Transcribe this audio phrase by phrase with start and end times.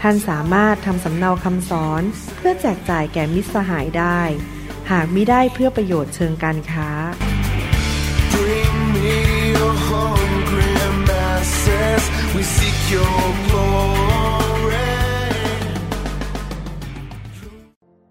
[0.00, 2.02] ท่านสามารถทำสำเนาคำสอน
[2.36, 4.20] เพื่อแจกจ่ายแก่มิตรสหายได้
[4.90, 6.88] หากมิได้เพื่อประโยชน์เชิงการค้า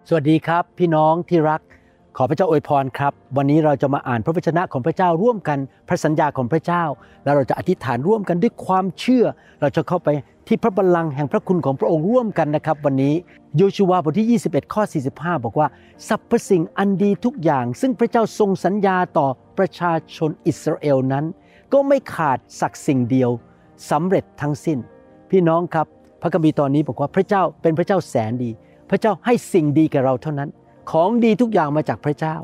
[0.07, 1.61] สวัสดีครับพี่น้องที่รัก
[2.19, 5.57] ขอพระเจ้าอวยพรครับ วันนี้เราจะมาอ่านพระวจนะของพระเจ้าร่วมกัน
[5.87, 6.83] พระสัญญาของพระเจ้า
[7.23, 9.25] แล้วเราจะอธิษฐานร่วมกันด้วยความเชื่อ
[9.61, 10.09] เราจะเข้าไป
[10.47, 13.13] ที่พระบัลลังก์แห่งพระคุณของพระองค์ร่วมกันนะครับ วันนี้
[13.57, 15.67] โยชูวาบทที่ 21 ข้อ 45 บอกว่า
[16.07, 21.25] สรรพสิ่งอันดีทุกอย่าง ซึ่งพระเจ้าทรงสัญญาต่อประชาชนอิสราเอลนั้น
[21.73, 23.29] ก็ไม่ขาดสักสิ่งเดียว
[23.91, 24.77] สำเร็จทั้งสิ้น
[25.31, 25.87] พี่น้องครับ
[26.21, 28.51] พระคัมภีร์ตอนนี้บอกว่าพระเจ้าเป็นพระเจ้าแสนดี
[28.89, 30.49] พระเจ้าให้สิ่งดีแก่เราเท่านั้น
[30.91, 32.35] ของดีทุกอย่างมาจากพระเจ้า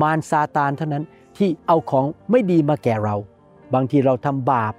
[0.00, 1.04] มารซาตานเท่านั้น
[1.36, 3.16] ที่เอาของไม่ดีมาแก่เรา
[3.74, 4.74] บางทีเราทำบาป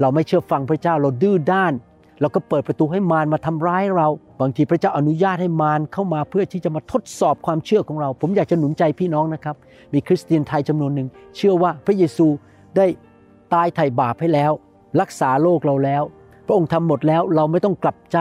[0.00, 1.72] เราไม่เชื่อฟังพระเจ้าเราดื้อด้าน
[2.20, 4.08] เราก็เปิดประตูให้มารมาทำร้ายเรา
[4.40, 9.56] บางทีพระเจ้าอนุญาตให้มารเข้ามาเพื่อที่จะมาทดสอบความเชื่อของเรา ผมอยากจะหนุนใจพี่น้องนะครับ
[9.92, 12.26] มีคริสเตียนไทยจำนวนหนึ่งเชื่อว่าพระเยซู
[12.76, 12.86] ได้
[13.54, 14.52] ตายไถ่บาปให้แล้ว
[15.00, 16.02] รักษาโรคเราแล้ว
[16.46, 18.18] พระองค์ทำหมดแล้วเราไม่ต้องกลับใจ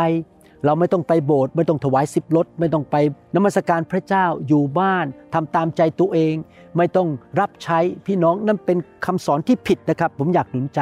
[0.65, 2.95] เราไม่ต้องไปโบสถ์ไม่ต้องถวายสิบลดไม่ต้องไป
[3.35, 6.35] นมัสการพระเจ้าอยู่บ้านทำตามใจตัวเอง
[6.77, 7.07] ไม่ต้อง
[7.39, 10.81] รับใช้พี่น้องนั่นเป็นคำสอนที่ผิดนะครับ ผมอยากหนุนใจ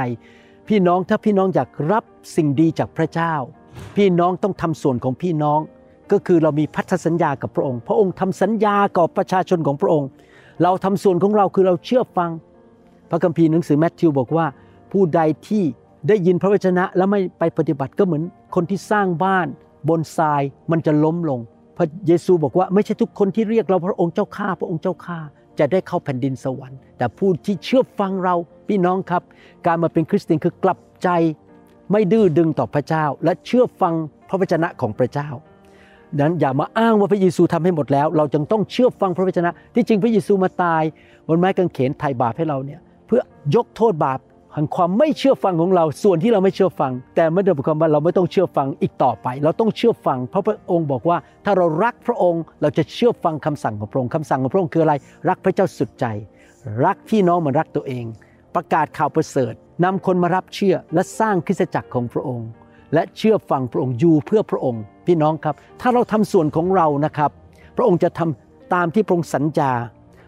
[0.67, 2.03] พี่น้องถ้าพี่น้องอยากรับ
[2.35, 3.33] สิ่งดีจากพระเจ้า
[3.97, 5.59] พี่น้องต้องทำส่วนของพี่น้อง
[6.11, 10.07] ก็คือเรามีพันธสัญญากับพระองค์ พระองค์ทำสัญญากับประชาชนของพระองค์
[10.63, 12.31] เราทำส่วนของเราคือเราเชื่อฟัง
[13.09, 14.45] พระคัมภีร์หนังสือแมทธิวบอกว่า
[14.91, 15.63] ผู้ใดที่
[16.07, 18.23] ได้ยินพระวจนะแล้วไม่ไปปฏิบัติก็เหมือน
[18.55, 19.47] คนที่สร้างบ้าน
[19.89, 20.41] บนทราย
[20.71, 21.39] มันจะล้มลง
[21.77, 25.19] พระเยซูบอกว่าไม่ใช่ทุกคนที่เรียกเราพระองค์เจ้าข้าพระองค์เจ้าข้า
[25.59, 28.35] จะได้เข้าแผ่นดินสวรรค์ แต่ผู้ที่เชื่อฟังเรา
[28.67, 29.23] พี่น้องครับ
[29.65, 31.09] การมาเป็นคริสเตียนคือกลับใจ
[31.91, 33.93] ไม่ดื้อดึงต่อพระเจ้า และเชื่อฟัง
[34.29, 35.29] พระวจนะของพระเจ้า
[36.17, 40.83] ดังนั้นอย่ามาอ้างว่าพระเยซูทำให้หมดแล้ว เราจึงต้องเชื่อฟังพระวจนะ ที่จริงพระเยซูมาตาย
[41.27, 43.21] บนไม้กางเขนไถ่บาปให้เราเนี่ยเพื่อ
[43.55, 44.19] ยกโทษบาป
[44.55, 54.93] แห่งความไม่เชื่อฟังของเรา ส่วนที่เราไม่เชื่อฟัง แต่ไม่ได้หมายความว่าเราไม่ต้องเชื่อฟังอีกต่อไป เราต้องเชื่อฟัง เพราะพระองค์บอกว่า ถ้าเรารักพระองค์ เราจะเชื่อฟังคำสั่งของพระองค์คำสั่งของพระองค์คืออะไร
[55.29, 56.05] รักพระเจ้าสุดใจ
[56.85, 58.05] รักพี่น้องเหมือนรักตัวเอง
[58.55, 62.47] ประกาศข่าวประเสริฐนำคนมารับเชื่อและสร้างคริสตจักรของพระองค์
[62.93, 67.31] และเชื่อฟังพระองค์อยู่เพื่อพระองค์ พี่น้องครับ ถ้าเราทำส่วนของเรานะครับ
[67.77, 69.71] พระองค์จะทำตามที่พระองค์สัญญา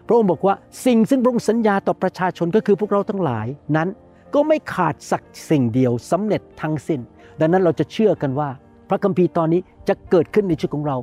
[0.08, 0.54] พระองค์บอกว่า
[0.86, 3.46] สิ่งซึ่งพระองค์สัญญาต่อประชาชนก็คือพวกเราทั้งหลาย
[3.76, 3.88] นั้น
[4.34, 7.00] ก็ไม่ขาดสักสิ่งเดียวสำเร็จทั้งสิ้น
[7.40, 8.48] ดังนั้นเราจะเชื่อกันว่า
[8.88, 10.96] พระคัมภีร์ตอนนี้จะเกิดขึ้นในชีวิตของเรา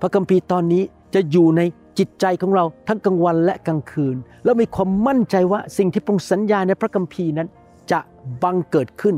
[0.00, 0.82] พระคัมภีร์ตอนนี้
[1.14, 1.62] จะอยู่ใน
[1.98, 7.48] จิตใจของเราทั้งกลางวันและกลางคืน แล้วมีความมั่นใจว่าสิ่งที่พระองค์สัญญาในพระคัมภีร์นั้น
[7.90, 8.00] จะ
[8.42, 9.16] บังเกิดขึ้น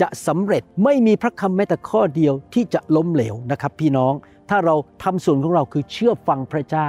[0.00, 4.12] จะสำเร็จไม่มีพระคำแม้แต่ข้อเดียวที่จะล้มเหลวนะครับ พี่น้อง
[4.50, 6.88] ถ้าเราทำส่วนของเราคือเชื่อฟังพระเจ้า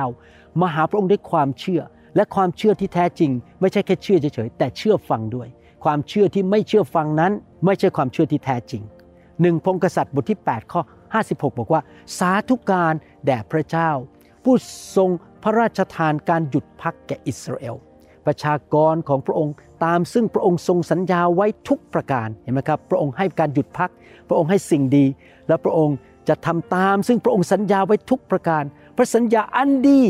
[0.62, 1.82] มาหาพระองค์ด้วยความเชื่อ
[2.16, 5.48] และความเชื่อที่แท้จริง ไม่ใช่แค่เชื่อเฉยๆแต่เชื่อฟังด้วย
[5.84, 7.32] ความเชื่อที่ไม่เชื่อฟังนั้น
[7.66, 8.84] ไม่ใช่ความเชื่อที่แท้จริง
[9.42, 10.82] หนึ่งพงกษัตริย์บทที่ 8 ข้อ
[11.20, 11.82] 56 บอกว่า
[12.20, 12.94] สาธุการ
[13.26, 13.90] แด่พระเจ้า
[14.44, 14.56] ผู้
[14.96, 15.10] ทรง
[15.44, 17.76] พระราชทานการหยุดพักแก่อิสราเอล
[18.26, 19.54] ประชากรของพระองค์
[19.86, 23.90] ตามซึ่งพระองค์ทรงสัญญาไว้ทุกประการเห็นไหมครับพระองค์ให้การหยุดพัก
[24.28, 25.06] พระองค์ให้สิ่งดี
[25.48, 25.98] และพระองค์
[26.30, 28.64] จะทำตามซึ่งพระองค์สัญญาไว้ทุกประการ
[28.98, 30.02] พระสัญญาอันดี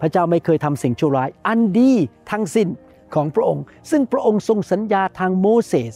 [0.00, 1.92] พระเจ้าไม่เคยทำสิ่งชั่วร้าย อันดี
[2.30, 2.68] ทั้งสิ้น
[3.14, 5.94] ของพระองค์ ซึ่งพระองค์ทรงสัญญาทางโมเสส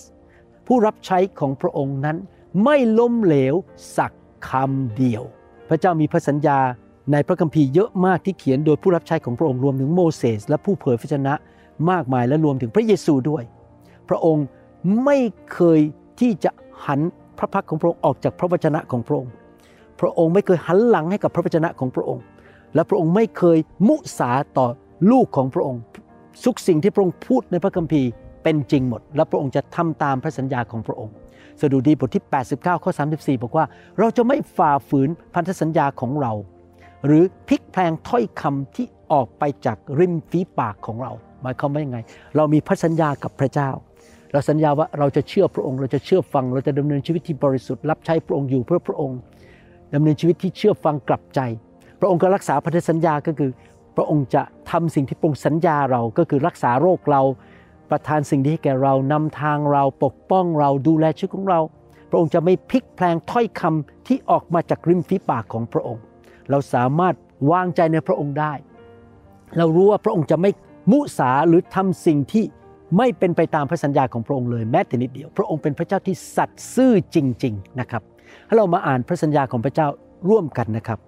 [0.67, 2.17] ผู้รับใช้ของพระองค์นั้น
[2.65, 3.55] ไม่ล้มเหลว
[3.97, 4.13] สัก
[4.49, 5.23] คำเดียว
[5.69, 6.59] พระเจ้ามีพระสัญญา
[7.13, 11.35] ในพระคัมภีร์เยอะมากที่เขียนโดยผู้รับใช้ของพระองค์รวมถึงโมเสสและผู้เผยพระชนะ
[11.91, 13.43] มากมายและรวมถึงพระเยซูด้วย
[14.09, 14.45] พระองค์
[15.05, 15.19] ไม่
[15.53, 15.81] เคย
[16.21, 16.51] ที่จะ
[16.87, 17.01] หัน
[17.39, 19.33] พระพักของพระองค์ออกจากพระวจนะของพระองค์
[20.01, 22.23] พระองค์ไม่เคยหันหลังให้กับพระวจนะของพระองค์
[22.75, 24.67] และพระองค์ไม่เคยมุสาต่อ
[25.11, 25.81] ลูกของพระองค์
[26.45, 28.09] ทุกสิ่งที่พระองค์พูดในพระคัมภีร์
[28.43, 31.15] เป็นจริงหมด และพระองค์จะทำตามพระสัญญาของพระองค์
[31.61, 33.65] สดุดีบทที่ 89 ข้อ 34 บอกว่า
[33.99, 36.33] เราจะไม่ฝ่าฝืนพันธสัญญาของเรา
[37.07, 41.99] หรือพลิกแพลงถ้อยคำที่ออกไปจากริมฝีปากของเรา หมายความว่ายังไง
[42.37, 43.71] เรามีพระสัญญากับพระเจ้า
[44.33, 49.19] เราสัญญาว่าเราจะเชื่อพระองค์ เราจะเชื่อฟัง เราจะดำเนินชีวิตที่บริสุทธิ์รับใช้พระองค์อยู่เพื่อพระองค์
[49.95, 51.41] ดำเนินชีวิตที่เชื่อฟังกลับใจ
[52.01, 53.51] พระองค์ก็รักษาพันธสัญญาก็คือ
[53.97, 57.23] พระองค์จะทำสิ่งที่พระองค์สัญญาเราก็คือรักษาโรคเรา
[57.91, 61.61] ประทานสิ่งดีให้แก่เรานำทางเราปกป้องเราดูแลชีวิตของเรา
[62.11, 66.03] พระองค์จะไม่พลิกแพลงถ้อยคำที่ออกมาจากริมฝีปากของพระองค์
[66.51, 67.15] เราสามารถ
[67.51, 68.53] วางใจในพระองค์ได้
[69.59, 70.51] เรารู้ว่าพระองค์จะไม่
[70.91, 72.45] มุสาหรือทำสิ่งที่
[72.97, 78.03] ไม่เป็นไปตามพระสัญญาของพระองค์เลยแม้แต่นิดเดียว พระองค์เป็นพระเจ้าที่สัตย์ซื่อจริง ๆนะครับ
[78.47, 79.87] ให้เรามาอ่านพระสัญญาของพระเจ้า
[80.29, 80.99] ร่วมกันนะครับ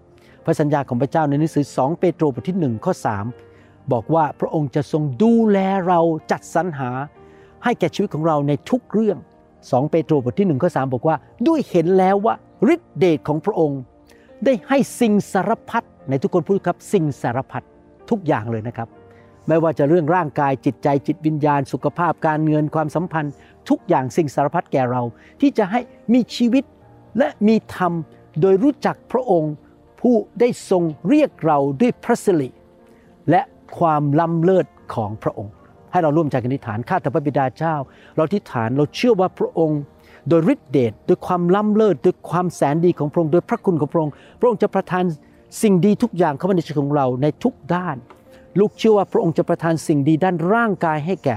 [0.47, 2.93] พระสัญญาของพระเจ้าในหนังสือ 2 เปโตรบทที่1ข้อ
[3.43, 5.59] 3 บอกว่าพระองค์จะทรงดูแล
[5.89, 6.01] เรา
[6.31, 6.91] จัดสรรหา
[7.65, 9.19] ให้แก่ชีวิตของเราในทุกเรื่อง
[9.55, 11.17] 2 เปโตรบทที่1ข้อ3บอกว่า
[11.47, 12.35] ด้วยเห็นแล้วว่า
[12.75, 13.81] ฤทธิเดชของพระองค์
[14.45, 17.63] ได้ให้สิ่งสารพัดในทุกคนพูดครับสิ่งสารพัด
[18.11, 18.89] ทุกอย่างเลยนะครับ
[19.49, 23.33] ไม่ว่าจะเรื่องร่างกายจิตใจจิตวิญญาณ สุขภาพการเงินความสัมพันธ์
[23.69, 25.03] ทุกอย่างสิ่งสารพัดแก่เรา
[25.41, 25.81] ที่จะให้
[26.13, 26.65] มีชีวิต
[27.19, 27.93] และมีธรรม
[28.41, 29.53] โดยรู้จักพระองค์
[30.11, 32.49] ผู้ได้ทรงเรียกเราด้วยพระสิริ
[33.31, 33.43] และ
[33.79, 35.53] ความล้ำเลิศของพระองค์
[35.93, 37.75] ให้เราร่วมใจกันอธิษฐานข้าแต่พระบิดาเจ้า
[38.17, 39.81] เราอธิษฐานเราเชื่อว่าพระองค์
[40.29, 45.05] โดยฤทธิเดชด้วยความล้ำเลิศด้วยความแสนดีของพระองค์โดยพระคุณของพระองค์ พระองค์จะประทาน
[45.63, 47.97] สิ่งดีทุกอย่างเข้ามาในชีวิตของเราในทุกด้าน
[48.59, 51.37] ลูกเชื่อว่าพระองค์จะประทานสิ่งดีด้านร่างกายให้แก่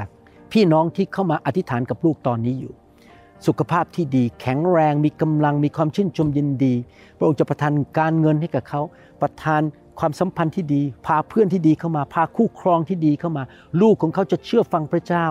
[0.52, 2.74] พี่น้องที่เข้ามาอธิษฐานกับลูกตอนนี้อยู่
[3.48, 6.74] สุขภาพที่ดีแข็งแรงมีกำลังมีความชื่นชมยินดี
[7.18, 8.82] พระองค์จะประทานการเงินให้กับเขา
[9.22, 9.62] ประทาน
[10.00, 13.44] ความสัมพันธ์ที่ดี พาเพื่อนที่ดีเข้ามา พาคู่ครองที่ดีเข้ามา
[13.82, 15.26] ลูกของเขาจะเชื่อฟังพระเจ้า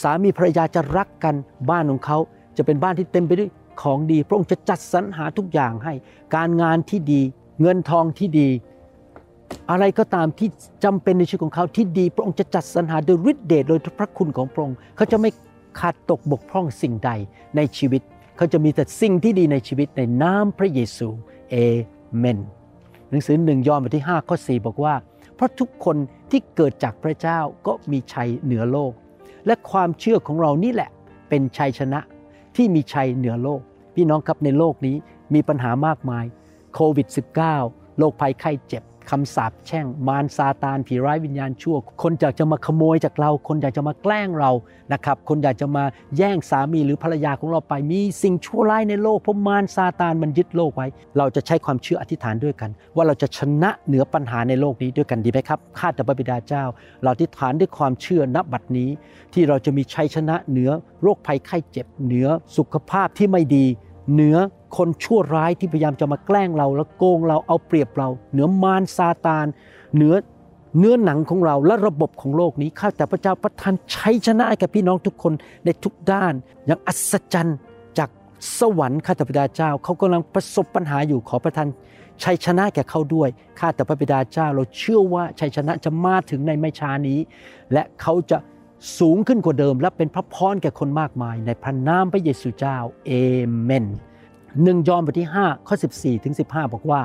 [0.00, 1.34] สามีภรรยาจะรักกัน
[1.70, 2.18] บ้านของเขา
[2.56, 3.50] จะเป็นบ้านที่เต็มไปด้วย
[3.82, 5.94] ของดี พระองค์จะจัดสรรหาทุกอย่างให้
[6.34, 7.20] การงานที่ดี
[7.60, 8.48] เงินทองที่ดี
[9.70, 10.48] อะไรก็ตามที่
[10.84, 15.30] จำเป็นในชีวิตของเขาที่ดี พระองค์จะจัดสรรหาโดยฤทธิเดชโดยพระคุณของพระองค์เขาจะไม่
[15.78, 17.10] ขาดตกบกพร่องสิ่งใด
[17.56, 18.02] ในชีวิต
[18.36, 21.08] เขาจะมีแต่สิ่งที่ดีในชีวิตในนามพระเยซู
[21.50, 21.54] เอ
[22.18, 22.38] เมน
[23.10, 24.94] หนังสือหนึ่งยอห์นบทที่5ข้อ4บอกว่า
[25.34, 25.96] เพราะทุกคน
[26.30, 28.92] ที่เกิดจากพระเจ้าก็มีชัยเหนือโลก
[29.46, 30.90] และความเชื่อของเรานี่แหละ
[31.28, 32.00] เป็นชัยชนะ
[32.56, 33.60] ที่มีชัยเหนือโลก
[33.94, 34.96] พี่น้องครับในโลกนี้
[35.34, 36.24] มีปัญหามากมาย
[36.74, 37.08] โควิด
[37.52, 44.50] -19 โรคภัยไข้เจ็บ คำสาปแช่งมารซาตานผีร้ายวิญญาณชั่ว คนอยากจะมาขโมยจากเรา คนอยากจะมาแกล้งเรา
[44.92, 45.84] นะครับ คนอยากจะมา
[46.16, 50.86] แย่งสามีหรือภรรยาของเราไปมีสิ่งชั่วร้ายในโลกเพราะมารซาตานมันยึดโลกไว้
[51.18, 56.64] เราจะใช้ความเชื่ออธิษฐานด้วยกัน ว่าเราจะชนะเหนือปัญหาในโลกนี้ด้วยกันดีไหมครับข้าแต่พระบิดาเจ้า
[57.02, 58.90] เราอธิษฐานด้วยความเชื่อณบัดนี้
[59.32, 60.70] ที่เราจะมีชัยชนะเหนือ
[61.02, 63.66] โรคภัยไข้เจ็บเหนือสุขภาพที่ไม่ดี
[64.12, 64.36] เหนือ
[64.76, 69.46] คนชั่วร้ายที่พยายามจะมาแกล้งเรา แล้วโกงเราเอาเปรียบเรา เหนือมารซาตาน
[69.94, 70.14] เหนือ
[70.78, 75.32] เนื้อหนังของเราและระบบของโลกนี้ข้าแต่พระเจ้าประทานชัยชนะให้แก่พี่น้องทุกคน
[75.64, 76.34] ในทุกด้าน
[76.66, 77.58] อย่างอัศจรรย์
[77.98, 78.10] จาก
[78.58, 81.68] สวรรค์ข้าแต่พระบิดาเจ้าเขากำลังประสบปัญหาอยู่ขอประทาน
[82.22, 83.28] ชัยชนะแก่เขาด้วย
[83.58, 87.18] ข้าแต่พระบิดาเจ้าเราเชื่อว่าชัยชนะจะมาถึงในไม่ช้านี้
[87.72, 88.38] และเขาจะ
[88.98, 92.76] สูงขึ้นกว่าเดิม และเป็นพระพรแก่คนมากมาย ในพระนามพระเยซูเจ้า
[93.06, 93.12] เอ
[93.62, 93.86] เมน
[94.62, 97.02] หนึ่งยอห์นบทที่ 5 ข้อ 14ถึง15 บอกว่า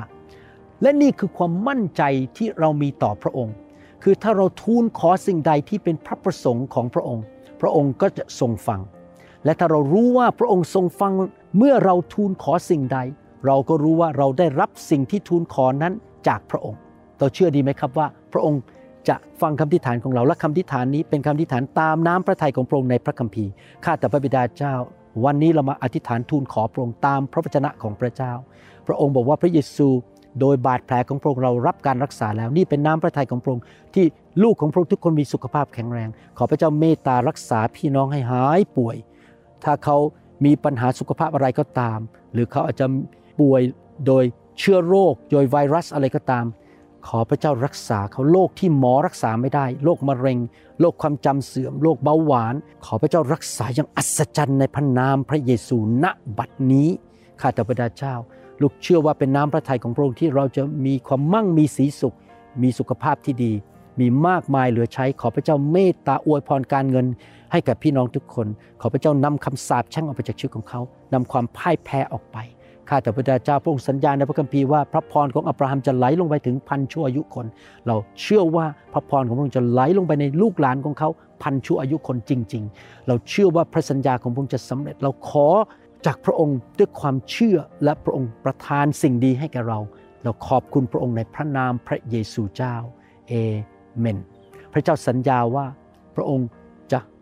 [0.82, 2.02] และนี่คือความมั่นใจ
[2.36, 3.54] ที่เรามีต่อพระองค์
[4.02, 7.24] คือถ้าเราทูลขอสิ่งใดที่เป็นพระประสงค์ของพระองค์
[7.60, 8.80] พระองค์ก็จะทรงฟัง
[9.44, 11.12] และถ้าเรารู้ว่าพระองค์ทรงฟัง
[11.58, 12.98] เมื่อเราทูลขอสิ่งใด
[13.46, 15.92] เราก็รู้ว่าเราได้รับสิ่งที่ทูลขอนั้น
[16.28, 16.78] จากพระองค์
[17.18, 18.60] เราเชื่อดีไหมครับว่า พระองค์
[19.08, 23.50] จะฟังคำทิฐานของเราและคำทิฐานนี้เป็นคำทิฐานตามน้ำพระทัยของพระองค์ในพระคัมภีร์
[23.84, 24.74] ข้าแต่พระบิดาเจ้า
[25.24, 28.32] วันนี้เรามาอธิษฐานทูลขอพระองค์ตามพระวจนะของพระเจ้า
[28.86, 29.88] พระองค์บอกว่าพระเยซู
[30.40, 33.62] โดยบาดแผลของพระองค์เรารับการรักษาแล้ว นี่เป็นน้ำพระทัยของพระองค์
[33.94, 34.04] ที่
[34.42, 38.96] ลูกของพระองค์ทุกคนมีสุขภาพแข็งแรง ขอพระเจ้าเมตตารักษาพี่น้องให้หายป่วย
[39.64, 39.96] ถ้าเขา
[40.44, 41.98] มีปัญหาสุขภาพอะไรก็ตาม
[42.32, 42.86] หรือเขาอาจจะ
[43.40, 43.62] ป่วย
[44.06, 44.24] โดย
[44.58, 46.44] เชื้อโรค โดยไวรัสอะไรก็ตาม
[47.08, 50.38] ขอพระเจ้ารักษาเขาโรคที่หมอรักษาไม่ได้โรคมะเร็ง
[50.80, 56.04] โรคความจำเสื่อมโรคเบาหวาน ขอพระเจ้ารักษาอย่างอัศจรรย์ในพระนามพระเยซูณ
[56.38, 56.88] บัดนี้
[57.40, 58.14] ข้าแต่พระเจ้า
[58.62, 62.16] ลูกเชื่อว่าเป็นน้ำพระทัยของพระองค์ที่เราจะมีความมั่งมีสีสุข
[62.62, 63.52] มีสุขภาพที่ดี
[64.00, 67.06] มีมากมายเหลือใช้ขอพระเจ้าเมตตาอวยพรการเงิน
[67.52, 68.46] ให้กับพี่น้องทุกคน
[68.80, 70.80] ขอพระเจ้านำคำสาปแช่งออกไปจากชีวิตของเขา
[71.12, 72.38] นำความพ่ายแพ้ออกไป
[72.88, 77.46] ข้าแต่พระเจ้าพระองค์สัญญาในพระคัมภีร์ว่าพระพรของอับราฮัมจะไหลลงไปถึงพันชั่วอายุคน
[77.86, 81.08] เราเชื่อว่าพระพรของพระองค์จะไหลลงไปในลูกหลานของเขา
[81.42, 85.46] พันชั่วอายุคนจริง ๆ เราเชื่อว่าพระสัญญาของพระองค์จะสำเร็จ เราขอ
[86.06, 89.78] จากพระองค์ด้วยความเชื่อและพระองค์ประทานสิ่งดีให้แก่เรา
[90.24, 92.74] เราขอบคุณพระองค์ในพระนามพระเยซูเจ้า
[93.28, 93.32] เอ
[93.98, 94.18] เมน
[94.72, 95.66] พระเจ้าสัญญาว่า
[96.16, 96.48] พระองค์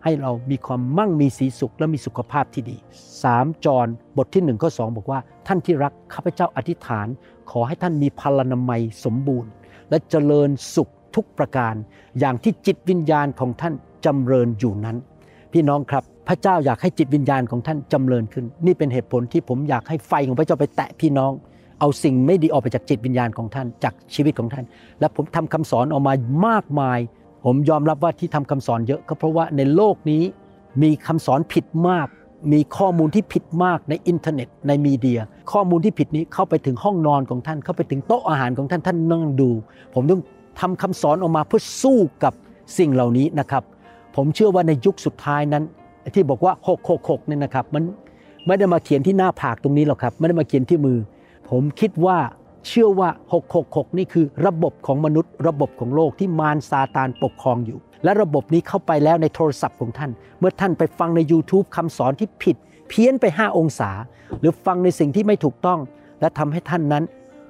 [0.05, 2.77] ให้เรามีความมั่งมีสีสุขและมีสุขภาพที่ดี
[3.21, 7.07] 3จอห์นบทที่1ข้อ2บอกว่า ท่านที่รักข้าพเจ้าอธิษฐาน
[7.51, 9.51] ขอให้ท่านมีพลานามัยสมบูรณ์
[9.91, 11.75] และเจริญสุขทุกประการ
[12.19, 14.97] อย่างที่จิตวิญญาณของท่านจำเริญอยู่นั้น
[15.53, 21.33] พี่น้องครับพระเจ้าอยากให้จิตวิญญาณของท่านจำเริญขึ้น นี่เป็นเหตุผลที่ผมอยากให้ไฟของพระเจ้าไปแตะพี่น้อง
[21.81, 24.65] เอาสิ่งไม่ดีออกไปจากจิตวิญญาณของท่านจากชีวิตของท่าน
[25.01, 26.13] และผมทำคำสอนออกมา
[26.47, 26.99] มากมาย
[27.45, 30.23] ผมยอมรับว่าที่ทำคำสอนเยอะก็เพราะว่าในโลกนี้
[30.83, 32.09] มีคำสอนผิดมาก
[32.53, 35.21] มีข้อมูลที่ผิดมากในอินเทอร์เน็ตในมีเดีย
[35.53, 39.51] ข้อมูลที่ผิดนี้เข้าไปถึงห้องนอนของท่าน เข้าไปถึงโต๊ะอาหารของท่านท่านนั่งดู
[39.95, 40.21] ผมต้อง
[40.61, 42.33] ทำคำสอนออกมาเพื่อสู้กับ
[42.79, 43.63] สิ่งเหล่านี้นะครับ
[44.17, 45.65] ผมเชื่อว่าในยุคสุดท้ายนั้น
[46.15, 46.53] ที่บอกว่า
[46.91, 47.83] 666เนี่ยนะครับมัน
[48.47, 50.99] ไม่ได้มาเขียนที่หน้าผากตรงนี้หรอกครับไม่ได้มาเขียนที่มือ
[51.51, 52.19] ผมคิดว่า
[52.67, 53.11] เชื่อว่า
[53.53, 62.57] 666 นี่คือระบบของมนุษย์ ระบบของโลกที่มารซาตานปกครองอยู่ และระบบนี้เข้าไปแล้วในโทรศัพท์ของท่าน เมื่อท่านไปฟังใน YouTube คำสอนที่ผิด
[62.89, 63.91] เพี้ยนไป 5 องศา
[64.41, 65.79] หรือฟังในสิ่งที่ไม่ถูกต้อง
[66.21, 67.05] และทำให้ท่านนั้น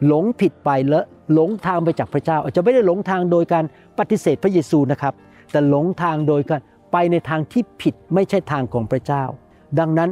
[0.06, 1.00] หลงผิดไปและ
[1.32, 3.64] หลงทางไปจากพระเจ้า อาจจะไม่ได้หลงทางโดยการ
[3.98, 5.14] ปฏิเสธพระเยซูนะครับ
[5.50, 6.60] แต่หลงทางโดยการ
[6.92, 9.24] ไปในทางที่ผิดไม่ใช่ทางของพระเจ้า
[9.78, 10.10] ดังนั้น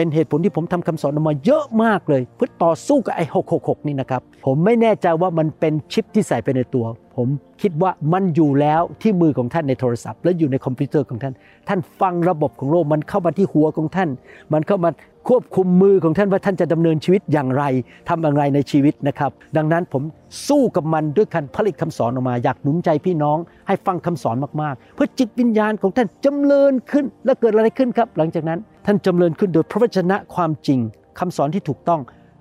[0.00, 3.24] เป็นเหตุผลที่ผมทำคำสอนออกมาเยอะมากเลย เพื่อต่อสู้กับไอ้
[3.56, 6.84] 666 นี่นะครับ ผมไม่แน่ใจว่ามันเป็นชิปที่ใส่ไปในตัว
[7.16, 7.28] ผม
[7.62, 11.34] คิดว่ามันอยู่แล้วที่มือของท่านในโทรศัพท์ และอยู่ในคอมพิวเตอร์ของท่าน
[11.68, 14.08] ท่านฟังระบบของโลกมันเข้ามาที่หัวของท่าน
[14.52, 14.90] มันเข้ามา
[15.28, 17.64] ควบคุมมือของท่านว่าท่านจะดำเนินชีวิตอย่างไร
[18.08, 20.02] ทำอย่างไรในชีวิตนะครับ ดังนั้นผม
[20.48, 30.78] สู้กับมันด้วยการผลิตคำสอนออกมา อยากหนุนใจพี่น้องให้ฟังคำสอนมากๆ เพื่อจิตวิญญาณของท่านจำเริญขึ้นและเกิดอะไรขึ้นครับ หลังจากนั้นท่านจำเริญขึ้นโดยพระวจนะความจริง
[31.18, 32.00] คำสอนที่ถูกต้อง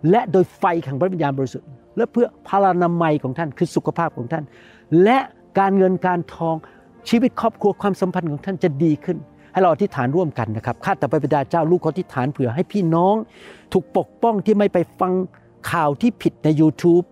[0.09, 1.67] และโดยไฟแห่งพระวิญญาณบริสุทธิ์
[1.97, 4.43] และเพื่อพลานามัยของท่านคือสุขภาพของท่าน
[5.03, 5.19] และ
[5.59, 6.55] การเงินการทอง
[7.09, 9.17] ชีวิตครอบครัวความสัมพันธ์ของท่านจะดีขึ้น
[9.57, 13.15] ให้เราอธิษฐานร่วมกันนะครับข้าแต่พระบิดาเจ้าลูกขออธิษฐานเผื่อให้พี่น้อง
[13.73, 15.13] ถูกปกป้องที่ไม่ไปฟัง
[15.71, 17.05] ข่าวที่ผิดใน YouTube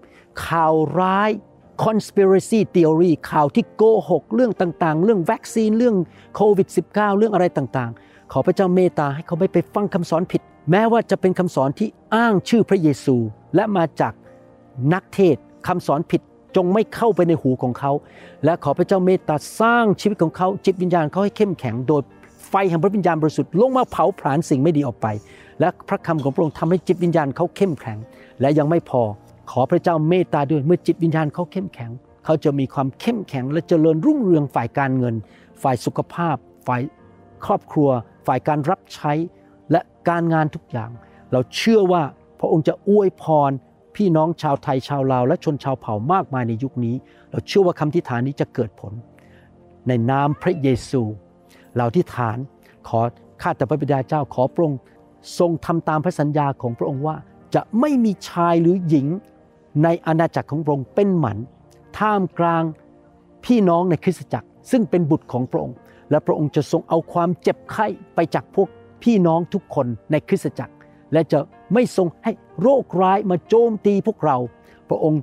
[0.47, 1.29] ข่าวร้าย
[1.85, 5.95] conspiracy theory ข่าวที่โกหกเรื่องต่างๆ เรื่องวัคซีนเรื่อง
[6.35, 13.15] โควิด -19 เรื่องอะไรต่างๆ ขอพระเจ้าเมตตาให้เขาไม่ไปฟังคำสอนผิด แม้ว่าจะเป็นคำสอนที่อ้างชื่อพระเยซู
[13.55, 14.13] และมาจาก
[14.93, 15.37] นักเทศ
[15.67, 16.21] คำสอนผิด
[16.55, 17.91] จงไม่เข้าไปในหูของเขา
[18.45, 22.01] และขอพระเจ้าเมตตาสร้างชีวิตของเขาจิตวิญญาณเขาให้เข้มแข็งโดย
[22.49, 25.07] ไฟแห่งพระวิญญาณบริสุทธิ์ลงมาเผาผลาญสิ่งไม่ดีออกไป
[25.59, 27.97] และพระคำของพระองค์ทำให้จิตวิญญาณเขาเข้มแข็ง
[28.41, 29.01] และยังไม่พอ
[29.51, 31.91] ขอพระเจ้าเมตตาด้วยเมื่อจิตวิญญาณเขาเข้มแข็ง
[32.25, 35.15] เขาจะมีความเข้มแข็ง และเจริญรุ่งเรืองฝ่ายการเงิน
[35.63, 36.35] ฝ่ายสุขภาพ
[36.67, 36.81] ฝ่าย
[37.45, 37.89] ครอบครัว
[38.27, 39.11] ฝ่ายการรับใช้
[39.71, 40.89] และการงานทุกอย่าง
[41.31, 42.03] เราเชื่อว่า
[42.39, 43.51] พระองค์จะอวยพร
[43.95, 46.95] พี่น้องชาวไทยชาวลาว และชนชาวเผ่ามากมายในยุคนี้
[47.31, 48.93] เราเชื่อว่าคำทิฐานนี้จะเกิดผล
[49.87, 51.01] ในนามพระเยซู
[51.77, 52.37] เราที่ฐาน
[52.87, 52.99] ขอ
[53.41, 54.79] ข้าแต่พระบิดาเจ้าขอพระองค์
[55.39, 57.17] ทรงทำตามพระสัญญาของพระองค์ว่า
[57.55, 59.07] จะไม่มีชายหรือหญิง
[59.83, 61.37] ในอาณาจักรของพระองค์เป็นหมัน
[61.97, 62.63] ท่ามกลาง
[63.45, 65.75] พี่น้องในคริสตจักร ซึ่งเป็นบุตรของพระองค์
[66.11, 68.67] และพระองค์จะทรงเอาความเจ็บไข้ไปจากพวก
[69.03, 70.73] พี่น้องทุกคนในคริสตจักร
[71.13, 71.39] และจะ
[71.73, 74.37] ไม่ทรงให้โรคร้ายมาโจมตีพวกเรา
[74.89, 75.21] พระองค์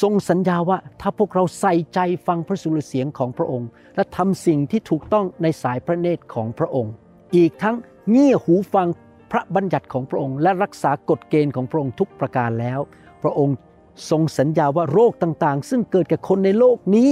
[0.00, 6.92] ทรงสัญญาว่าถ้าพวกเราใส่ใจฟังพระสุรเสียงของพระองค์ และทำสิ่งที่ถูกต้องในสายพระเนตรของพระองค์
[7.36, 7.76] อีกทั้ง
[8.10, 8.88] เงี่ยหูฟัง
[9.32, 12.80] พระบัญญัติของพระองค์ และรักษากฎเกณฑ์ของพระองค์ทุกประการแล้ว
[13.22, 13.56] พระองค์
[14.10, 17.10] ทรงสัญญาว่าโรคต่างๆ ซึ่งเกิดกับคนในโลกนี้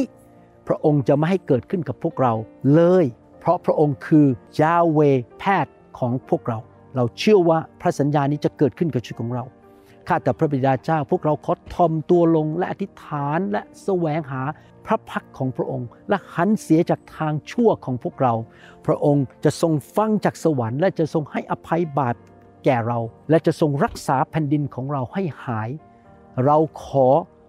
[0.69, 2.33] พระองค์จะไม่ให้เกิดขึ้นกับพวกเรา
[2.75, 3.05] เลย
[3.41, 4.27] เพราะพระองค์คือ
[4.61, 5.01] ยาเว
[5.39, 6.59] แพทย์ของพวกเรา
[6.97, 9.45] เราเชื่อว่าพระสัญญานี้จะเกิดขึ้นกับชีวิตของเรา
[10.09, 14.43] ข้าแต่พระบิดาเจ้า พวกเราขอทอมตัวลงและอธิษฐานและแสวงหา
[14.87, 18.35] พระพักของพระองค์ และหันเสียจากทางชั่วของพวกเรา
[18.87, 22.15] พระองค์จะทรงฟังจากสวรรค์และจะทรงให้อภัยบาป
[22.65, 22.99] แก่เรา
[23.31, 25.71] และจะทรงรักษาแผ่นดินของเราให้หาย
[26.45, 27.09] เราขอ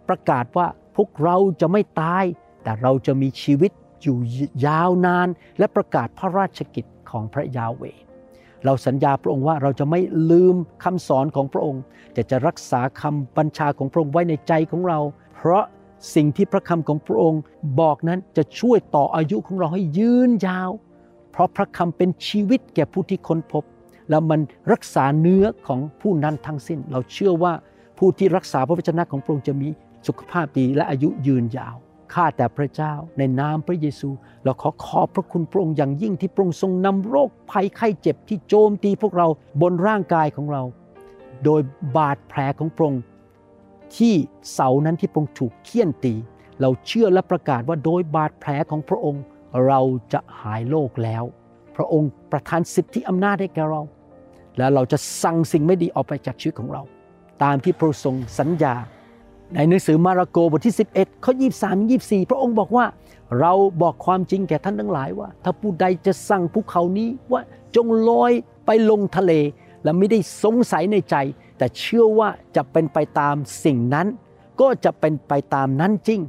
[0.10, 2.24] ประกาศว่าพวกเราจะไม่ตาย
[2.64, 4.18] แต่เราจะมีชีวิตอยู่
[4.66, 5.28] ยาวนาน
[5.60, 7.84] และประกาศพระราชกิจของพระยาเว
[8.66, 10.00] เราสัญญาพระองค์ว่าเราจะไม่
[10.32, 11.82] ลืมคำสอนของพระองค์
[12.14, 15.00] แต่จะรักษาคำบัญชาของพระองค์ไว้ในใจของเรา
[15.36, 15.64] เพราะ
[16.16, 17.42] สิ่งที่พระคำของพระองค์
[17.80, 20.72] บอกนั้นจะช่วยต่ออายุของเราให้ยืนยาว
[21.32, 23.64] เพราะพระคำเป็นชีวิตแก่ผู้ที่ค้นพบ
[24.10, 24.40] แล้วมัน
[24.72, 27.54] รักษาเนื้อของผู้นั้นทั้งสิ้น เราเชื่อว่า
[27.98, 29.68] ผู้ที่รักษาพระวจนะของพระองค์จะมี
[30.08, 31.76] สุขภาพดีและอายุยืนยาว
[32.14, 34.10] ข้าแต่พระเจ้าในนามพระเยซู
[34.44, 39.28] เราขอขอบพระคุณพระองค์อย่างยิ่งที่พระองค์ทรงนำโรคภัยไข้เจ็บที่โจมตีพวกเรา
[39.62, 40.64] บนร่างกายของเรา
[41.46, 41.62] โดย
[41.98, 43.02] บาดแผลของพระองค์
[43.98, 44.14] ที่
[44.54, 46.14] เสานั้นที่พระองค์ถูกเคี่ยนตี
[46.62, 49.24] เราเชื่อและประกาศว่าโดยบาดแผลของพระองค์
[49.68, 49.82] เรา
[50.14, 51.24] จะหายโรคแล้ว
[51.76, 53.82] พระองค์ประทานสิทธิอำนาจให้แก่เรา
[54.58, 56.82] และเราจะสั่งสิ่งไม่ดีออกไปจากชีวิตของเรา
[57.44, 58.76] ตามที่พระองค์ทรงสัญญา
[59.56, 62.86] ในหนังสือมาระโกบทที่ 11ข้อ23 24 พระองค์บอกว่า
[63.40, 67.42] เราบอกความจริงแก่ท่านทั้งหลายว่า ถ้าผู้ใดจะสั่งภูเขานี้ว่า
[67.76, 68.32] จงลอย
[68.66, 69.32] ไปลงทะเล
[69.84, 71.16] และไม่ได้สงสัยในใจ
[71.58, 74.08] แต่เชื่อว่าจะเป็นไปตามสิ่งนั้น
[74.62, 76.20] ก็จะเป็นไปตามนั้นจริง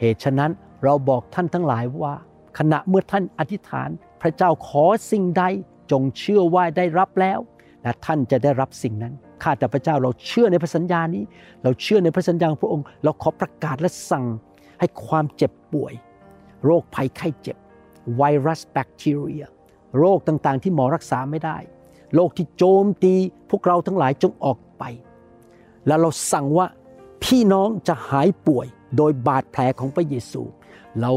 [0.00, 0.50] เหตุฉะนั้น
[0.84, 2.14] เราบอกท่านทั้งหลายว่า
[2.58, 3.88] ขณะเมื่อท่านอธิษฐาน
[4.22, 5.44] พระเจ้าขอสิ่งใด
[5.90, 7.38] จงเชื่อว่าได้รับแล้ว
[7.82, 9.14] และท่านจะได้รับสิ่งนั้น
[9.44, 11.24] ข้าแต่พระเจ้าเราเชื่อในพระสัญญานี้
[11.62, 14.24] เราเชื่อในพระสัญญาของพระองค์ เราขอประกาศและสั่ง
[14.80, 15.94] ให้ความเจ็บป่วย
[16.64, 17.56] โรคภัยไข้เจ็บ
[18.16, 19.44] ไวรัสแบคทีเรีย
[19.98, 21.58] โรคต่างๆ ที่หมอรักษาไม่ได้
[22.14, 23.14] โรคที่โจมตี
[23.50, 24.84] พวกเราทั้งหลายจงออกไป
[25.86, 26.66] แล้วเราสั่งว่า
[27.24, 30.42] พี่น้องจะหายป่วยโดยบาดแผลของพระเยซู
[31.00, 31.12] เรา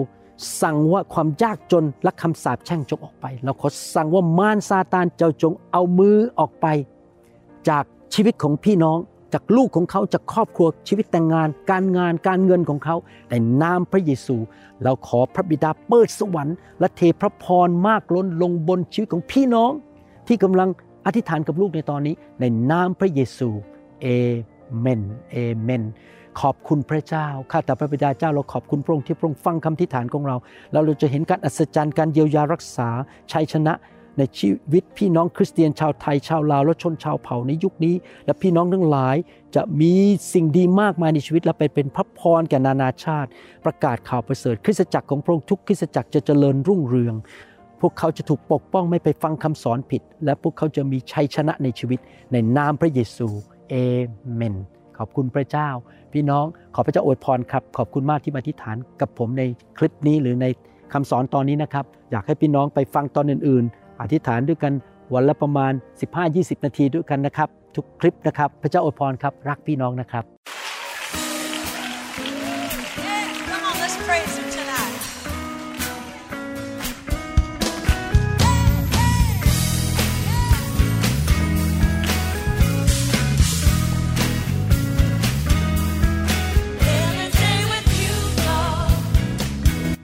[0.62, 6.68] สั่งว่าความยากจนและคำสาปแช่งจงออกไป เราขอสั่งว่ามารซาตานเจ้าจงเอามือออกไป
[7.70, 8.98] จาก ชีวิตของพี่น้อง
[9.34, 12.96] จากลูกของเขาจากครอบครัวชีวิตแต่งงาน การงานการเงินของเขา
[13.30, 14.36] ในนามพระเยซู
[14.84, 19.72] เราขอพระบิดาเปิดสวรรค์และเทพระพรมากล้นลงบนชีวิตของพี่น้อง
[20.28, 20.70] ที่กำลัง
[21.06, 23.50] อธิษฐานกับลูกในตอนนี้ ในนามพระเยซู
[24.02, 24.08] เอ
[24.80, 25.84] เมนเอเมน
[26.42, 30.36] ขอบคุณพระเจ้า ข้าแต่พระบิดาเจ้าเราขอบคุณพระองค์ที่พระองค์ฟังคำทิฏฐานของเรา
[30.72, 32.90] แล้วเราจะเห็นการอัศจรรย์การเยียวยารักษา
[33.32, 33.74] ชัยชนะ
[34.18, 37.96] ในชีวิตพี่น้องคริสเตียนชาวไทยชาวลาวและชนชาวเผ่าในยุคนี้
[38.26, 39.16] และพี่น้องทั้งหลาย
[39.56, 39.94] จะมี
[40.34, 43.30] สิ่งดีมากมายในชีวิตและไปเป็นพระพรแก่นานาชาติ
[43.66, 47.16] ประกาศข่าวประเสริฐคริสตจักรของพระองค์ทุกคริสตจักรจะเจริญรุ่งเรือง
[47.82, 52.00] พวกเขาจะถูกปกป้องไม่ไปฟังคำสอนผิด และพวกเขาจะมีชัยชนะในชีวิต
[52.32, 53.28] ในนามพระเยซู
[53.70, 53.74] เอ
[54.36, 54.56] เมน
[54.98, 55.70] ขอบคุณพระเจ้า
[56.14, 56.46] พี่น้อง
[56.76, 59.44] ขอพระเจ้าอวยพรครับ ขอบคุณมากที่มาอธิฐานกับผมใน
[59.78, 60.46] คลิปนี้หรือใน
[60.94, 64.74] คำสอนตอนนี้นะครับ อยากให้พี่น้องไปฟังตอนอื่นๆ อธิษฐานด้วยกัน
[65.14, 65.74] วันละประมาณ
[66.20, 70.26] 15-20 นาทีด้วยกันนะครับ ทุกคลิปนะครับ พระเจ้าอวยพรครับ รักพี่น้องนะครับ
[86.80, 87.18] Yeah,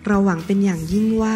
[0.08, 1.36] เราหวังเป็นอย่างยิ่งว่า